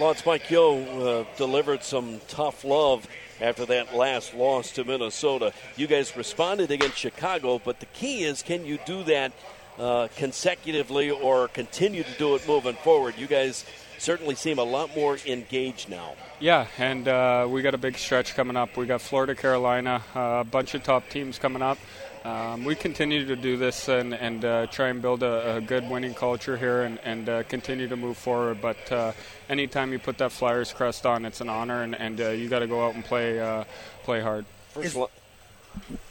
Lance 0.00 0.24
Mike 0.24 0.50
Yeo 0.50 1.26
delivered 1.36 1.84
some 1.84 2.20
tough 2.26 2.64
love 2.64 3.06
after 3.40 3.66
that 3.66 3.94
last 3.94 4.34
loss 4.34 4.70
to 4.72 4.84
Minnesota. 4.84 5.52
You 5.76 5.86
guys 5.86 6.16
responded 6.16 6.70
against 6.70 6.98
Chicago, 6.98 7.60
but 7.64 7.80
the 7.80 7.86
key 7.86 8.24
is 8.24 8.42
can 8.42 8.64
you 8.64 8.78
do 8.86 9.02
that 9.04 9.32
uh, 9.78 10.08
consecutively 10.16 11.10
or 11.10 11.48
continue 11.48 12.02
to 12.02 12.12
do 12.12 12.34
it 12.34 12.46
moving 12.46 12.76
forward? 12.76 13.14
You 13.18 13.26
guys 13.26 13.64
certainly 13.98 14.34
seem 14.34 14.58
a 14.58 14.64
lot 14.64 14.94
more 14.94 15.18
engaged 15.26 15.88
now. 15.88 16.14
Yeah, 16.40 16.66
and 16.78 17.08
uh, 17.08 17.46
we 17.48 17.62
got 17.62 17.74
a 17.74 17.78
big 17.78 17.96
stretch 17.96 18.34
coming 18.34 18.56
up. 18.56 18.76
We 18.76 18.86
got 18.86 19.00
Florida, 19.00 19.34
Carolina, 19.34 20.02
uh, 20.14 20.20
a 20.40 20.44
bunch 20.44 20.74
of 20.74 20.82
top 20.82 21.08
teams 21.08 21.38
coming 21.38 21.62
up. 21.62 21.78
Um, 22.24 22.64
we 22.64 22.74
continue 22.74 23.26
to 23.26 23.36
do 23.36 23.58
this 23.58 23.86
and, 23.88 24.14
and 24.14 24.42
uh, 24.46 24.66
try 24.68 24.88
and 24.88 25.02
build 25.02 25.22
a, 25.22 25.56
a, 25.56 25.60
good 25.60 25.86
winning 25.90 26.14
culture 26.14 26.56
here 26.56 26.84
and, 26.84 26.98
and 27.04 27.28
uh, 27.28 27.42
continue 27.42 27.86
to 27.86 27.96
move 27.96 28.16
forward. 28.16 28.62
But 28.62 28.90
uh, 28.90 29.12
anytime 29.50 29.92
you 29.92 29.98
put 29.98 30.16
that 30.18 30.32
Flyers 30.32 30.72
crest 30.72 31.04
on, 31.04 31.26
it's 31.26 31.42
an 31.42 31.50
honor, 31.50 31.82
and, 31.82 31.94
and 31.94 32.18
uh, 32.18 32.28
you 32.30 32.48
got 32.48 32.60
to 32.60 32.66
go 32.66 32.86
out 32.86 32.94
and 32.94 33.04
play 33.04 33.38
uh, 33.38 33.64
play 34.04 34.22
hard. 34.22 34.46
First, 34.70 34.96
li- 34.96 35.06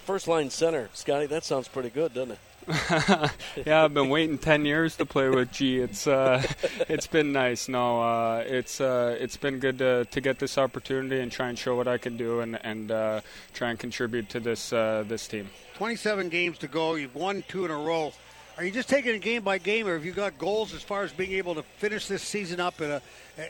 first 0.05 0.27
line 0.27 0.51
center, 0.51 0.88
Scotty. 0.93 1.25
That 1.25 1.46
sounds 1.46 1.67
pretty 1.67 1.89
good, 1.89 2.13
doesn't 2.13 2.34
it? 2.34 2.39
yeah, 3.65 3.84
I've 3.84 3.93
been 3.93 4.10
waiting 4.10 4.38
ten 4.38 4.65
years 4.65 4.96
to 4.98 5.05
play 5.05 5.29
with 5.29 5.51
G. 5.51 5.79
It's 5.79 6.08
uh, 6.08 6.41
it's 6.89 7.08
been 7.08 7.32
nice. 7.32 7.67
No, 7.67 8.01
uh, 8.01 8.43
it's 8.46 8.79
uh, 8.79 9.17
it's 9.20 9.38
been 9.38 9.60
good 9.60 9.79
to, 9.79 10.05
to 10.05 10.22
get 10.22 10.39
this 10.39 10.58
opportunity 10.58 11.20
and 11.20 11.32
try 11.32 11.50
and 11.50 11.58
show 11.58 11.75
what 11.75 11.88
I 11.88 11.98
can 11.98 12.17
do 12.17 12.39
and 12.39 12.60
and 12.63 12.91
uh, 12.91 13.22
try 13.53 13.70
and 13.70 13.79
contribute 13.79 14.29
to 14.29 14.39
this 14.39 14.72
uh, 14.72 15.03
this 15.08 15.27
team. 15.27 15.50
Twenty-seven 15.75 16.29
games 16.29 16.58
to 16.60 16.67
go. 16.67 16.96
You've 16.96 17.15
won 17.15 17.43
two 17.48 17.65
in 17.65 17.72
a 17.72 17.77
row. 17.77 18.13
Are 18.58 18.63
you 18.63 18.72
just 18.72 18.88
taking 18.88 19.15
it 19.15 19.22
game 19.22 19.41
by 19.41 19.58
game, 19.58 19.88
or 19.88 19.93
have 19.93 20.05
you 20.05 20.12
got 20.12 20.38
goals 20.38 20.74
as 20.75 20.84
far 20.84 21.03
as 21.03 21.12
being 21.12 21.32
able 21.32 21.55
to 21.55 21.63
finish 21.63 22.08
this 22.08 22.22
season 22.22 22.60
up 22.60 22.79
in 22.82 22.91
a 22.91 23.01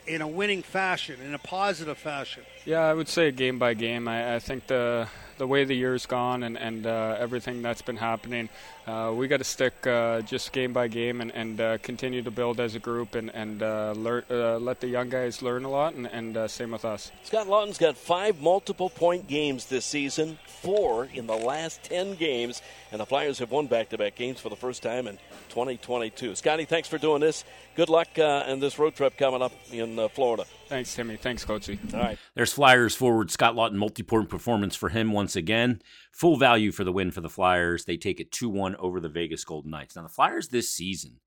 in 0.08 0.22
a 0.22 0.28
winning 0.28 0.64
fashion, 0.64 1.20
in 1.22 1.34
a 1.34 1.40
positive 1.40 1.98
fashion? 1.98 2.44
Yeah, 2.66 2.80
I 2.80 2.94
would 2.94 3.10
say 3.10 3.32
game 3.32 3.60
by 3.60 3.74
game. 3.74 4.08
I, 4.08 4.36
I 4.36 4.40
think 4.40 4.68
the 4.68 5.08
the 5.38 5.48
way 5.48 5.64
the 5.64 5.76
year's 5.76 6.06
gone 6.06 6.44
and 6.44 6.58
and 6.58 6.86
uh, 6.86 7.16
everything 7.20 7.62
that's 7.62 7.82
been 7.82 7.98
happening, 7.98 8.50
uh, 8.88 9.14
we 9.16 9.28
got 9.28 9.38
to 9.38 9.44
stick 9.44 9.86
uh, 9.88 10.22
just 10.22 10.52
game 10.52 10.74
by 10.74 10.88
game 10.88 11.22
and 11.22 11.32
and 11.32 11.82
continue 11.82 12.22
to 12.22 12.32
build 12.32 12.60
as 12.60 12.76
a 12.76 12.80
group 12.80 13.16
and 13.16 13.30
and 13.34 13.62
let 13.62 14.80
the 14.80 14.88
young 14.88 15.10
guys 15.10 15.42
learn 15.42 15.66
a 15.66 15.70
lot 15.70 15.94
and 15.94 16.08
and 16.08 16.50
same 16.50 16.72
with 16.72 16.86
us. 16.86 17.12
Scott 17.24 17.48
Laughton's 17.48 17.78
got 17.78 17.98
five 17.98 18.42
multiple 18.42 18.90
point 18.90 19.28
games 19.28 19.66
this 19.66 19.86
season, 19.86 20.38
four 20.46 21.08
in 21.14 21.28
the 21.28 21.36
last 21.36 21.84
ten 21.84 22.16
games, 22.16 22.62
and 22.92 23.00
the 23.00 23.06
Flyers 23.06 23.40
have 23.40 23.52
won 23.52 23.68
back 23.68 23.90
to 23.90 23.98
back 23.98 24.16
games 24.16 24.40
for 24.40 24.50
the 24.50 24.56
first 24.56 24.84
time 24.84 25.08
in 25.08 25.18
2022. 25.50 26.36
Scotty, 26.36 26.66
thanks 26.66 26.88
for 26.88 26.98
doing 26.98 27.22
this. 27.22 27.44
Good 27.76 27.90
luck 27.90 28.20
uh, 28.20 28.44
in 28.48 28.60
this 28.60 28.78
road 28.78 28.96
trip 28.96 29.18
coming 29.18 29.42
up 29.42 29.52
in 29.72 29.98
uh, 29.98 30.08
Florida. 30.08 30.46
Thanks, 30.68 30.94
Timmy. 30.94 31.18
Thanks, 31.18 31.44
Coachy. 31.44 31.80
All 31.94 32.00
right. 32.00 32.20
There's 32.36 32.54
Flyers 32.54 32.96
forward 32.96 33.32
Scott 33.32 33.56
Laughton, 33.56 33.74
multi-point 33.74 34.30
performance 34.30 34.76
for 34.76 34.90
him 34.90 35.12
once 35.12 35.36
again. 35.36 35.82
Full 36.12 36.38
value 36.38 36.72
for 36.72 36.84
the 36.84 36.92
win 36.92 37.10
for 37.10 37.22
the 37.22 37.30
Flyers. 37.30 37.86
They 37.86 37.98
take 37.98 38.20
it 38.20 38.32
2-1 38.32 38.76
over 38.78 39.00
the 39.00 39.10
Vegas 39.10 39.44
Golden 39.44 39.72
Knights. 39.72 39.96
Now, 39.96 40.04
the 40.04 40.10
Flyers 40.10 40.50
this 40.50 40.70
season, 40.70 41.20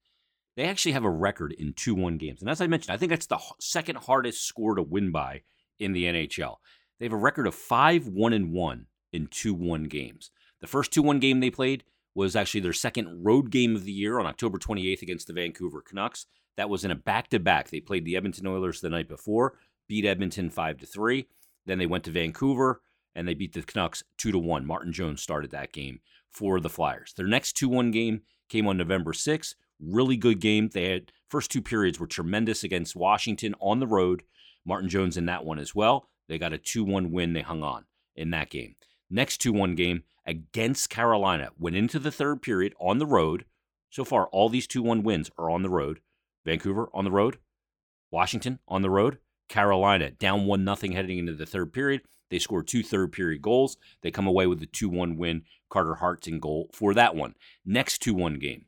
they 0.56 0.64
actually 0.64 0.92
have 0.92 1.04
a 1.04 1.10
record 1.10 1.52
in 1.52 1.72
2-1 1.72 2.16
games. 2.16 2.42
And 2.42 2.48
as 2.48 2.60
I 2.60 2.68
mentioned, 2.68 2.94
I 2.94 2.96
think 2.96 3.10
that's 3.10 3.26
the 3.26 3.40
second 3.58 3.96
hardest 3.98 4.46
score 4.46 4.76
to 4.76 4.82
win 4.82 5.10
by 5.10 5.42
in 5.80 5.92
the 5.92 6.04
NHL. 6.04 6.56
They 7.00 7.06
have 7.06 7.12
a 7.12 7.16
record 7.16 7.48
of 7.48 7.56
5-1-1 7.56 8.84
in 9.12 9.26
2-1 9.26 9.88
games. 9.88 10.30
The 10.60 10.68
first 10.68 10.92
2-1 10.92 11.20
game 11.20 11.40
they 11.40 11.50
played 11.50 11.82
was 12.16 12.35
actually 12.35 12.61
their 12.61 12.73
second 12.73 13.23
road 13.23 13.50
game 13.50 13.76
of 13.76 13.85
the 13.85 13.92
year 13.92 14.18
on 14.18 14.26
October 14.26 14.58
28th 14.58 15.02
against 15.02 15.26
the 15.26 15.35
Vancouver 15.35 15.82
Canucks. 15.82 16.25
That 16.56 16.70
was 16.70 16.82
in 16.82 16.90
a 16.90 16.96
back-to-back. 16.96 17.68
They 17.68 17.80
played 17.80 18.06
the 18.06 18.16
Edmonton 18.16 18.46
Oilers 18.46 18.80
the 18.80 18.88
night 18.88 19.06
before, 19.06 19.58
beat 19.87 20.06
Edmonton 20.06 20.49
5 20.49 20.78
to 20.78 20.87
3. 20.87 21.28
Then 21.66 21.78
they 21.78 21.85
went 21.85 22.04
to 22.04 22.11
Vancouver 22.11 22.80
and 23.14 23.28
they 23.28 23.35
beat 23.35 23.52
the 23.52 23.61
Canucks 23.61 24.02
2 24.16 24.32
to 24.32 24.38
1. 24.38 24.64
Martin 24.64 24.94
Jones 24.94 25.20
started 25.20 25.50
that 25.50 25.75
game 25.75 26.00
for 26.30 26.58
the 26.58 26.70
Flyers. 26.70 27.12
Their 27.14 27.26
next 27.26 27.54
2-1 27.58 27.92
game 27.92 28.23
came 28.49 28.66
on 28.66 28.78
November 28.78 29.12
6th. 29.12 29.54
Really 29.78 30.16
good 30.16 30.40
game. 30.40 30.70
They 30.73 30.88
had 30.88 31.12
first 31.28 31.50
two 31.50 31.61
periods 31.61 32.00
were 32.00 32.06
tremendous 32.06 32.64
against 32.64 32.96
Washington 32.96 33.54
on 33.61 33.78
the 33.78 33.87
road. 33.87 34.23
Martin 34.64 34.88
Jones 34.88 35.18
in 35.18 35.26
that 35.26 35.44
one 35.44 35.58
as 35.58 35.75
well. 35.75 36.08
They 36.28 36.38
got 36.38 36.54
a 36.54 36.58
2-1 36.58 37.11
win. 37.11 37.35
They 37.35 37.42
hung 37.42 37.62
on 37.62 37.85
in 38.14 38.30
that 38.30 38.49
game. 38.49 38.76
Next 39.11 39.42
2-1 39.42 39.76
game 39.76 40.04
against 40.26 40.90
Carolina. 40.90 41.50
Went 41.59 41.76
into 41.76 41.99
the 41.99 42.11
third 42.11 42.42
period 42.42 42.75
on 42.80 42.99
the 42.99 43.06
road. 43.06 43.45
So 43.90 44.04
far, 44.04 44.26
all 44.26 44.49
these 44.49 44.66
2 44.66 44.83
1 44.83 45.02
wins 45.02 45.30
are 45.38 45.50
on 45.50 45.62
the 45.62 45.71
road. 45.71 46.00
Vancouver 46.45 46.88
on 46.92 47.04
the 47.04 47.11
road. 47.11 47.38
Washington 48.11 48.59
on 48.68 48.83
the 48.83 48.90
road. 48.90 49.18
Carolina 49.49 50.11
down 50.11 50.47
1 50.47 50.76
0 50.76 50.95
heading 50.95 51.18
into 51.18 51.35
the 51.35 51.47
third 51.47 51.73
period. 51.73 52.02
They 52.30 52.38
score 52.38 52.62
two 52.62 52.83
third 52.83 53.12
period 53.12 53.42
goals. 53.42 53.76
They 54.02 54.11
come 54.11 54.26
away 54.26 54.47
with 54.47 54.62
a 54.62 54.66
2 54.66 54.88
1 54.88 55.16
win. 55.16 55.42
Carter 55.71 55.97
Hart's 55.97 56.26
in 56.26 56.40
goal 56.40 56.71
for 56.73 56.95
that 56.95 57.14
one. 57.14 57.35
Next 57.64 57.99
2 57.99 58.14
1 58.14 58.38
game 58.38 58.66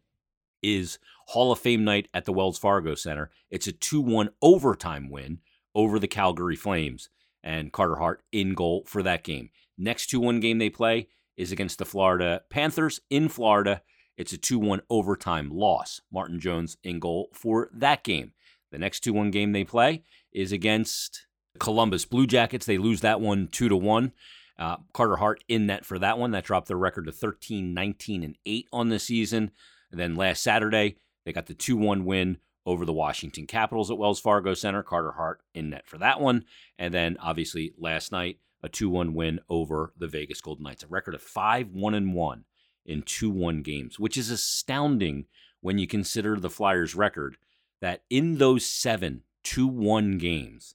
is 0.63 0.99
Hall 1.29 1.53
of 1.53 1.59
Fame 1.59 1.85
night 1.85 2.09
at 2.15 2.25
the 2.25 2.33
Wells 2.33 2.59
Fargo 2.59 2.95
Center. 2.95 3.31
It's 3.51 3.67
a 3.67 3.73
2 3.73 4.01
1 4.01 4.31
overtime 4.43 5.11
win 5.11 5.41
over 5.75 5.99
the 5.99 6.09
Calgary 6.09 6.57
Flames. 6.57 7.09
And 7.43 7.73
Carter 7.73 7.97
Hart 7.97 8.23
in 8.33 8.55
goal 8.55 8.85
for 8.87 9.03
that 9.03 9.23
game. 9.25 9.51
Next 9.77 10.07
2 10.07 10.21
1 10.21 10.41
game 10.41 10.59
they 10.59 10.71
play 10.71 11.09
is 11.39 11.53
against 11.53 11.79
the 11.79 11.87
Florida 11.87 12.43
Panthers 12.51 13.01
in 13.09 13.31
Florida. 13.31 13.81
It's 14.19 14.33
a 14.33 14.39
2 14.39 14.59
1 14.59 14.83
overtime 14.91 15.49
loss. 15.51 16.03
Martin 16.13 16.41
Jones 16.41 16.77
in 16.83 16.99
goal 16.99 17.31
for 17.33 17.71
that 17.73 18.05
game. 18.05 18.33
The 18.73 18.79
next 18.79 19.01
2 19.01 19.15
1 19.15 19.31
game 19.31 19.53
they 19.53 19.65
play 19.65 20.03
is 20.33 20.53
against 20.53 21.27
the 21.55 21.61
Columbus 21.61 22.05
Blue 22.05 22.27
Jackets. 22.27 22.67
They 22.67 22.77
lose 22.77 23.01
that 23.01 23.21
one 23.21 23.49
2 23.51 23.69
to 23.71 23.77
1. 23.77 24.13
Uh, 24.59 24.77
Carter 24.93 25.17
Hart 25.17 25.45
in 25.49 25.67
net 25.67 25.87
for 25.87 25.99
that 26.01 26.19
one. 26.19 26.33
That 26.33 26.45
dropped 26.45 26.67
their 26.67 26.77
record 26.77 27.07
to 27.07 27.13
13, 27.13 27.73
19, 27.73 28.25
and 28.25 28.37
8 28.45 28.69
on 28.73 28.89
the 28.89 28.99
season. 28.99 29.53
And 29.93 30.01
then 30.01 30.17
last 30.17 30.43
Saturday, 30.43 30.97
they 31.25 31.33
got 31.33 31.47
the 31.47 31.55
2 31.55 31.77
1 31.77 32.05
win 32.05 32.39
over 32.67 32.85
the 32.85 32.93
Washington 32.93 33.47
Capitals 33.47 33.91
at 33.93 33.97
Wells 33.97 34.21
Fargo 34.21 34.55
Center. 34.55 34.83
Carter 34.83 35.13
Hart 35.13 35.41
in 35.55 35.71
net 35.71 35.87
for 35.87 35.99
that 35.99 36.21
one. 36.21 36.45
And 36.79 36.93
then 36.93 37.17
obviously 37.23 37.73
last 37.79 38.11
night, 38.11 38.41
a 38.63 38.69
2 38.69 38.91
1 38.91 39.15
win 39.15 39.41
over 39.49 39.93
the 39.97 40.09
Vegas 40.09 40.41
Golden 40.41 40.65
Knights, 40.65 40.83
a 40.83 40.89
record 40.89 41.15
of 41.15 41.23
5 41.23 41.73
1 41.73 41.95
and 41.95 42.15
1 42.15 42.45
in 42.85 43.03
2 43.03 43.31
1 43.31 43.63
games, 43.63 43.99
which 43.99 44.17
is 44.17 44.31
astounding 44.31 45.27
when 45.61 45.79
you 45.79 45.87
consider 45.87 46.37
the 46.37 46.51
Flyers' 46.51 46.95
record 46.95 47.37
that 47.81 48.03
in 48.11 48.39
those 48.39 48.67
seven 48.67 49.23
2 49.45 49.67
1 49.67 50.19
games, 50.19 50.75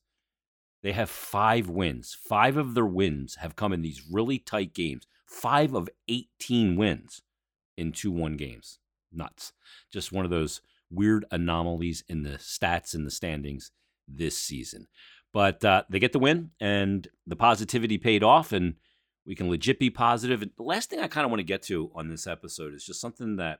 they 0.81 0.91
have 0.91 1.09
five 1.09 1.69
wins. 1.69 2.13
Five 2.13 2.57
of 2.57 2.73
their 2.73 2.85
wins 2.85 3.35
have 3.35 3.55
come 3.55 3.73
in 3.73 3.81
these 3.81 4.03
really 4.11 4.37
tight 4.37 4.73
games. 4.73 5.07
Five 5.25 5.73
of 5.73 5.89
18 6.07 6.75
wins 6.75 7.21
in 7.77 7.91
2 7.91 8.11
1 8.11 8.37
games. 8.37 8.79
Nuts. 9.11 9.53
Just 9.91 10.11
one 10.11 10.25
of 10.25 10.31
those 10.31 10.61
weird 10.89 11.25
anomalies 11.31 12.03
in 12.07 12.23
the 12.23 12.37
stats 12.37 12.93
and 12.93 13.05
the 13.05 13.11
standings 13.11 13.71
this 14.07 14.37
season. 14.37 14.87
But 15.33 15.65
uh, 15.65 15.83
they 15.89 15.99
get 15.99 16.13
the 16.13 16.19
win, 16.19 16.51
and 16.59 17.07
the 17.25 17.35
positivity 17.35 17.97
paid 17.97 18.23
off, 18.23 18.51
and 18.51 18.75
we 19.25 19.35
can 19.35 19.49
legit 19.49 19.79
be 19.79 19.89
positive. 19.89 20.41
And 20.41 20.51
the 20.55 20.63
last 20.63 20.89
thing 20.89 20.99
I 20.99 21.07
kind 21.07 21.25
of 21.25 21.31
want 21.31 21.39
to 21.39 21.45
get 21.45 21.63
to 21.63 21.91
on 21.95 22.07
this 22.07 22.27
episode 22.27 22.73
is 22.73 22.85
just 22.85 23.01
something 23.01 23.37
that 23.37 23.59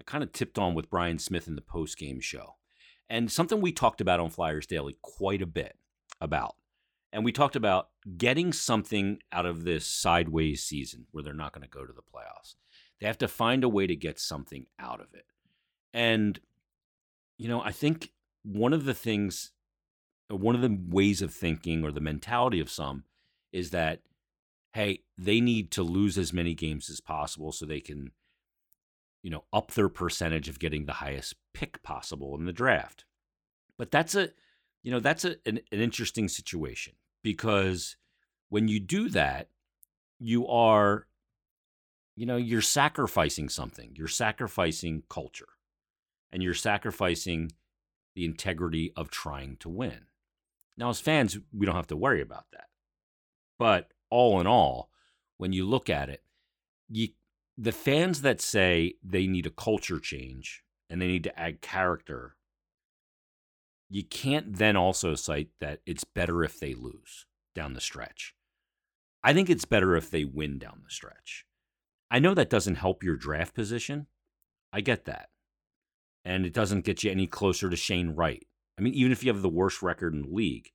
I 0.00 0.04
kind 0.04 0.22
of 0.22 0.32
tipped 0.32 0.58
on 0.58 0.74
with 0.74 0.90
Brian 0.90 1.18
Smith 1.18 1.48
in 1.48 1.56
the 1.56 1.60
post 1.60 1.98
game 1.98 2.20
show, 2.20 2.54
and 3.10 3.30
something 3.30 3.60
we 3.60 3.72
talked 3.72 4.00
about 4.00 4.20
on 4.20 4.30
Flyers 4.30 4.66
Daily 4.66 4.96
quite 5.02 5.42
a 5.42 5.46
bit 5.46 5.76
about. 6.20 6.54
And 7.12 7.24
we 7.24 7.32
talked 7.32 7.56
about 7.56 7.88
getting 8.16 8.52
something 8.52 9.20
out 9.32 9.46
of 9.46 9.64
this 9.64 9.86
sideways 9.86 10.62
season 10.62 11.06
where 11.10 11.24
they're 11.24 11.32
not 11.32 11.52
going 11.52 11.62
to 11.62 11.68
go 11.68 11.86
to 11.86 11.92
the 11.92 12.02
playoffs. 12.02 12.56
They 13.00 13.06
have 13.06 13.18
to 13.18 13.28
find 13.28 13.64
a 13.64 13.68
way 13.68 13.86
to 13.86 13.96
get 13.96 14.18
something 14.18 14.66
out 14.78 15.00
of 15.00 15.06
it. 15.14 15.24
And, 15.94 16.38
you 17.38 17.48
know, 17.48 17.62
I 17.62 17.72
think 17.72 18.12
one 18.42 18.72
of 18.72 18.84
the 18.84 18.92
things 18.92 19.52
one 20.28 20.54
of 20.54 20.60
the 20.60 20.78
ways 20.88 21.22
of 21.22 21.32
thinking 21.32 21.84
or 21.84 21.92
the 21.92 22.00
mentality 22.00 22.60
of 22.60 22.70
some 22.70 23.04
is 23.52 23.70
that 23.70 24.00
hey 24.72 25.00
they 25.16 25.40
need 25.40 25.70
to 25.70 25.82
lose 25.82 26.18
as 26.18 26.32
many 26.32 26.54
games 26.54 26.90
as 26.90 27.00
possible 27.00 27.52
so 27.52 27.64
they 27.64 27.80
can 27.80 28.10
you 29.22 29.30
know 29.30 29.44
up 29.52 29.72
their 29.72 29.88
percentage 29.88 30.48
of 30.48 30.58
getting 30.58 30.86
the 30.86 30.94
highest 30.94 31.34
pick 31.54 31.82
possible 31.82 32.36
in 32.36 32.44
the 32.44 32.52
draft 32.52 33.04
but 33.78 33.90
that's 33.90 34.14
a 34.14 34.30
you 34.82 34.90
know 34.90 35.00
that's 35.00 35.24
a, 35.24 35.36
an, 35.46 35.60
an 35.72 35.80
interesting 35.80 36.28
situation 36.28 36.94
because 37.22 37.96
when 38.48 38.68
you 38.68 38.80
do 38.80 39.08
that 39.08 39.48
you 40.18 40.46
are 40.46 41.06
you 42.16 42.24
know, 42.24 42.36
you're 42.36 42.62
sacrificing 42.62 43.48
something. 43.48 43.92
You're 43.94 44.08
sacrificing 44.08 45.02
culture 45.08 45.48
and 46.32 46.42
you're 46.42 46.54
sacrificing 46.54 47.52
the 48.14 48.24
integrity 48.24 48.90
of 48.96 49.10
trying 49.10 49.58
to 49.58 49.68
win. 49.68 50.06
Now, 50.76 50.90
as 50.90 51.00
fans, 51.00 51.38
we 51.52 51.66
don't 51.66 51.74
have 51.74 51.86
to 51.88 51.96
worry 51.96 52.20
about 52.20 52.46
that. 52.52 52.66
But 53.58 53.88
all 54.10 54.40
in 54.40 54.46
all, 54.46 54.90
when 55.38 55.52
you 55.52 55.64
look 55.64 55.88
at 55.88 56.08
it, 56.08 56.22
you, 56.88 57.08
the 57.56 57.72
fans 57.72 58.22
that 58.22 58.40
say 58.40 58.94
they 59.02 59.26
need 59.26 59.46
a 59.46 59.50
culture 59.50 59.98
change 59.98 60.62
and 60.90 61.00
they 61.00 61.06
need 61.06 61.24
to 61.24 61.38
add 61.38 61.62
character, 61.62 62.36
you 63.88 64.04
can't 64.04 64.56
then 64.56 64.76
also 64.76 65.14
cite 65.14 65.50
that 65.60 65.80
it's 65.86 66.04
better 66.04 66.44
if 66.44 66.60
they 66.60 66.74
lose 66.74 67.26
down 67.54 67.74
the 67.74 67.80
stretch. 67.80 68.34
I 69.22 69.32
think 69.32 69.48
it's 69.48 69.64
better 69.64 69.96
if 69.96 70.10
they 70.10 70.24
win 70.24 70.58
down 70.58 70.82
the 70.84 70.90
stretch. 70.90 71.46
I 72.10 72.18
know 72.18 72.34
that 72.34 72.50
doesn't 72.50 72.76
help 72.76 73.02
your 73.02 73.16
draft 73.16 73.54
position. 73.54 74.06
I 74.72 74.80
get 74.80 75.04
that. 75.06 75.30
And 76.24 76.44
it 76.44 76.52
doesn't 76.52 76.84
get 76.84 77.02
you 77.02 77.10
any 77.10 77.26
closer 77.26 77.70
to 77.70 77.76
Shane 77.76 78.10
Wright. 78.10 78.46
I 78.78 78.82
mean, 78.82 78.94
even 78.94 79.12
if 79.12 79.24
you 79.24 79.32
have 79.32 79.42
the 79.42 79.48
worst 79.48 79.82
record 79.82 80.14
in 80.14 80.22
the 80.22 80.34
league, 80.34 80.70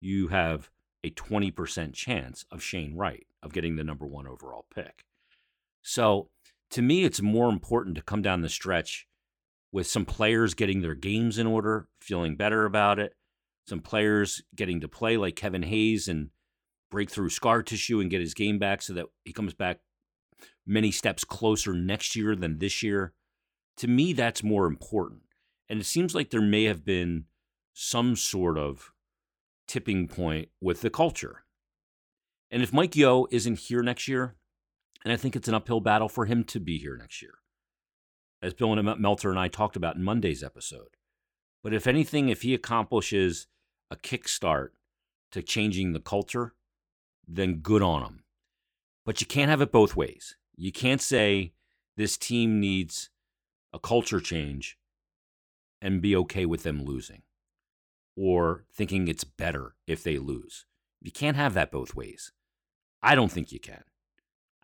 you 0.00 0.28
have 0.28 0.70
a 1.02 1.10
20% 1.10 1.94
chance 1.94 2.44
of 2.50 2.62
Shane 2.62 2.94
Wright 2.96 3.26
of 3.42 3.52
getting 3.52 3.76
the 3.76 3.84
number 3.84 4.06
one 4.06 4.26
overall 4.26 4.66
pick. 4.74 5.04
So 5.82 6.28
to 6.70 6.82
me, 6.82 7.04
it's 7.04 7.22
more 7.22 7.48
important 7.48 7.96
to 7.96 8.02
come 8.02 8.22
down 8.22 8.42
the 8.42 8.48
stretch 8.48 9.06
with 9.72 9.86
some 9.86 10.04
players 10.04 10.54
getting 10.54 10.82
their 10.82 10.94
games 10.94 11.38
in 11.38 11.46
order, 11.46 11.88
feeling 12.00 12.36
better 12.36 12.64
about 12.64 12.98
it, 12.98 13.14
some 13.66 13.80
players 13.80 14.42
getting 14.54 14.80
to 14.80 14.88
play 14.88 15.16
like 15.16 15.36
Kevin 15.36 15.62
Hayes 15.62 16.08
and 16.08 16.30
break 16.90 17.10
through 17.10 17.30
scar 17.30 17.62
tissue 17.62 18.00
and 18.00 18.10
get 18.10 18.20
his 18.20 18.34
game 18.34 18.58
back 18.58 18.82
so 18.82 18.92
that 18.94 19.06
he 19.24 19.32
comes 19.32 19.54
back 19.54 19.78
many 20.66 20.90
steps 20.90 21.24
closer 21.24 21.72
next 21.72 22.16
year 22.16 22.34
than 22.34 22.58
this 22.58 22.82
year. 22.82 23.12
To 23.78 23.88
me, 23.88 24.12
that's 24.12 24.42
more 24.42 24.66
important. 24.66 25.22
And 25.70 25.80
it 25.80 25.84
seems 25.84 26.16
like 26.16 26.30
there 26.30 26.42
may 26.42 26.64
have 26.64 26.84
been 26.84 27.26
some 27.72 28.16
sort 28.16 28.58
of 28.58 28.90
tipping 29.68 30.08
point 30.08 30.48
with 30.60 30.80
the 30.80 30.90
culture. 30.90 31.44
And 32.50 32.60
if 32.60 32.72
Mike 32.72 32.96
Yeo 32.96 33.26
isn't 33.30 33.60
here 33.60 33.80
next 33.80 34.08
year, 34.08 34.34
and 35.04 35.12
I 35.12 35.16
think 35.16 35.36
it's 35.36 35.46
an 35.46 35.54
uphill 35.54 35.78
battle 35.78 36.08
for 36.08 36.26
him 36.26 36.42
to 36.44 36.58
be 36.58 36.78
here 36.78 36.96
next 36.96 37.22
year, 37.22 37.34
as 38.42 38.52
Bill 38.52 38.76
and 38.76 39.00
Meltzer 39.00 39.30
and 39.30 39.38
I 39.38 39.46
talked 39.46 39.76
about 39.76 39.94
in 39.94 40.02
Monday's 40.02 40.42
episode. 40.42 40.96
But 41.62 41.72
if 41.72 41.86
anything, 41.86 42.28
if 42.30 42.42
he 42.42 42.52
accomplishes 42.52 43.46
a 43.92 43.96
kickstart 43.96 44.70
to 45.30 45.40
changing 45.40 45.92
the 45.92 46.00
culture, 46.00 46.54
then 47.28 47.60
good 47.60 47.80
on 47.82 48.02
him. 48.02 48.24
But 49.06 49.20
you 49.20 49.26
can't 49.28 49.50
have 49.50 49.60
it 49.60 49.70
both 49.70 49.94
ways. 49.94 50.34
You 50.56 50.72
can't 50.72 51.00
say 51.00 51.52
this 51.96 52.16
team 52.16 52.58
needs 52.58 53.10
a 53.72 53.78
culture 53.78 54.20
change 54.20 54.76
and 55.80 56.02
be 56.02 56.14
okay 56.16 56.46
with 56.46 56.62
them 56.62 56.84
losing 56.84 57.22
or 58.16 58.64
thinking 58.72 59.08
it's 59.08 59.24
better 59.24 59.74
if 59.86 60.02
they 60.02 60.18
lose. 60.18 60.66
You 61.00 61.10
can't 61.10 61.36
have 61.36 61.54
that 61.54 61.70
both 61.70 61.94
ways. 61.94 62.32
I 63.02 63.14
don't 63.14 63.32
think 63.32 63.52
you 63.52 63.60
can. 63.60 63.82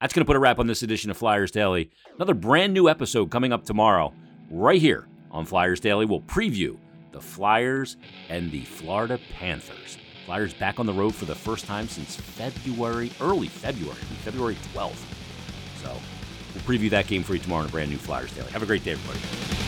That's 0.01 0.13
going 0.13 0.25
to 0.25 0.27
put 0.27 0.37
a 0.37 0.39
wrap 0.41 0.59
on 0.59 0.67
this 0.67 0.83
edition 0.83 1.11
of 1.11 1.17
Flyers 1.17 1.51
Daily. 1.51 1.91
Another 2.17 2.35
brand 2.35 2.75
new 2.75 2.89
episode 2.89 3.31
coming 3.31 3.53
up 3.53 3.65
tomorrow, 3.65 4.13
right 4.51 4.81
here 4.81 5.09
on 5.31 5.47
Flyers 5.47 5.81
Daily. 5.81 6.05
We'll 6.05 6.21
preview 6.21 6.77
the 7.13 7.21
Flyers 7.21 7.97
and 8.29 8.53
the 8.53 8.65
Florida 8.65 9.19
Panthers. 9.33 9.97
Flyers 10.27 10.53
back 10.53 10.79
on 10.79 10.85
the 10.85 10.93
road 10.93 11.15
for 11.15 11.25
the 11.25 11.35
first 11.35 11.65
time 11.65 11.89
since 11.89 12.17
February, 12.17 13.11
early 13.21 13.49
February, 13.49 13.97
February 14.23 14.57
12th. 14.75 15.03
So 15.83 15.97
we'll 16.55 16.65
preview 16.65 16.91
that 16.91 17.07
game 17.07 17.23
for 17.23 17.33
you 17.33 17.41
tomorrow 17.41 17.63
in 17.63 17.69
a 17.69 17.73
brand 17.73 17.91
new 17.91 17.97
Flyers 17.97 18.33
Daily. 18.35 18.51
Have 18.51 18.63
a 18.63 18.67
great 18.67 18.85
day, 18.85 18.93
everybody. 18.93 19.66